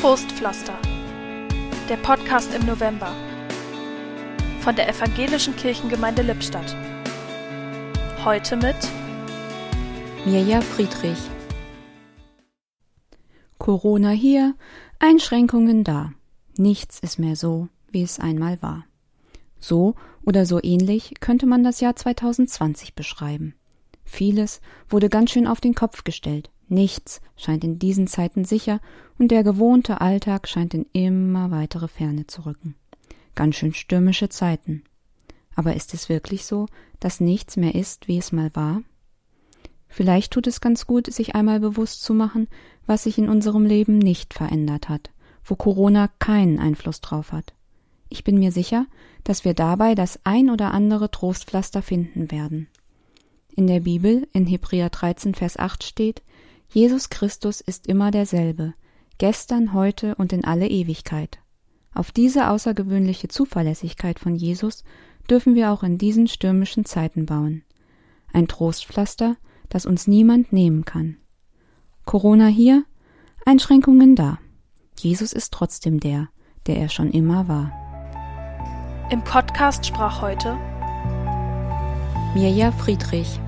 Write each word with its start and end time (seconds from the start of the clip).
Trostpflaster. 0.00 0.78
Der 1.90 1.98
Podcast 1.98 2.54
im 2.54 2.64
November 2.64 3.14
von 4.60 4.74
der 4.74 4.88
Evangelischen 4.88 5.54
Kirchengemeinde 5.56 6.22
Lippstadt. 6.22 6.74
Heute 8.24 8.56
mit 8.56 8.76
Mirja 10.24 10.62
Friedrich. 10.62 11.18
Corona 13.58 14.08
hier, 14.08 14.54
Einschränkungen 15.00 15.84
da. 15.84 16.14
Nichts 16.56 17.00
ist 17.00 17.18
mehr 17.18 17.36
so, 17.36 17.68
wie 17.90 18.02
es 18.02 18.18
einmal 18.18 18.62
war. 18.62 18.86
So 19.58 19.96
oder 20.24 20.46
so 20.46 20.62
ähnlich 20.62 21.12
könnte 21.20 21.44
man 21.44 21.62
das 21.62 21.80
Jahr 21.80 21.94
2020 21.94 22.94
beschreiben. 22.94 23.54
Vieles 24.04 24.62
wurde 24.88 25.10
ganz 25.10 25.30
schön 25.30 25.46
auf 25.46 25.60
den 25.60 25.74
Kopf 25.74 26.04
gestellt. 26.04 26.48
Nichts 26.70 27.20
scheint 27.36 27.64
in 27.64 27.80
diesen 27.80 28.06
Zeiten 28.06 28.44
sicher 28.44 28.80
und 29.18 29.32
der 29.32 29.42
gewohnte 29.42 30.00
Alltag 30.00 30.46
scheint 30.46 30.72
in 30.72 30.86
immer 30.92 31.50
weitere 31.50 31.88
Ferne 31.88 32.28
zu 32.28 32.46
rücken. 32.46 32.76
Ganz 33.34 33.56
schön 33.56 33.74
stürmische 33.74 34.28
Zeiten. 34.28 34.84
Aber 35.56 35.74
ist 35.74 35.94
es 35.94 36.08
wirklich 36.08 36.46
so, 36.46 36.66
dass 37.00 37.18
nichts 37.18 37.56
mehr 37.56 37.74
ist, 37.74 38.06
wie 38.06 38.18
es 38.18 38.30
mal 38.30 38.54
war? 38.54 38.82
Vielleicht 39.88 40.32
tut 40.32 40.46
es 40.46 40.60
ganz 40.60 40.86
gut, 40.86 41.12
sich 41.12 41.34
einmal 41.34 41.58
bewusst 41.58 42.04
zu 42.04 42.14
machen, 42.14 42.46
was 42.86 43.02
sich 43.02 43.18
in 43.18 43.28
unserem 43.28 43.66
Leben 43.66 43.98
nicht 43.98 44.32
verändert 44.32 44.88
hat, 44.88 45.10
wo 45.44 45.56
Corona 45.56 46.08
keinen 46.20 46.60
Einfluss 46.60 47.00
drauf 47.00 47.32
hat. 47.32 47.52
Ich 48.08 48.22
bin 48.22 48.38
mir 48.38 48.52
sicher, 48.52 48.86
dass 49.24 49.44
wir 49.44 49.54
dabei 49.54 49.96
das 49.96 50.20
ein 50.22 50.50
oder 50.50 50.72
andere 50.72 51.10
Trostpflaster 51.10 51.82
finden 51.82 52.30
werden. 52.30 52.68
In 53.56 53.66
der 53.66 53.80
Bibel 53.80 54.28
in 54.32 54.46
Hebräer 54.46 54.90
13 54.90 55.34
Vers 55.34 55.58
8 55.58 55.82
steht, 55.82 56.22
Jesus 56.72 57.10
Christus 57.10 57.60
ist 57.60 57.88
immer 57.88 58.12
derselbe, 58.12 58.74
gestern, 59.18 59.72
heute 59.72 60.14
und 60.14 60.32
in 60.32 60.44
alle 60.44 60.68
Ewigkeit. 60.68 61.40
Auf 61.92 62.12
diese 62.12 62.48
außergewöhnliche 62.48 63.26
Zuverlässigkeit 63.26 64.20
von 64.20 64.36
Jesus 64.36 64.84
dürfen 65.28 65.56
wir 65.56 65.72
auch 65.72 65.82
in 65.82 65.98
diesen 65.98 66.28
stürmischen 66.28 66.84
Zeiten 66.84 67.26
bauen. 67.26 67.64
Ein 68.32 68.46
Trostpflaster, 68.46 69.36
das 69.68 69.84
uns 69.84 70.06
niemand 70.06 70.52
nehmen 70.52 70.84
kann. 70.84 71.16
Corona 72.04 72.46
hier, 72.46 72.84
Einschränkungen 73.44 74.14
da. 74.14 74.38
Jesus 74.96 75.32
ist 75.32 75.52
trotzdem 75.52 75.98
der, 75.98 76.28
der 76.68 76.76
er 76.76 76.88
schon 76.88 77.10
immer 77.10 77.48
war. 77.48 77.72
Im 79.10 79.24
Podcast 79.24 79.84
sprach 79.86 80.22
heute 80.22 80.56
Mirja 82.34 82.70
Friedrich 82.70 83.40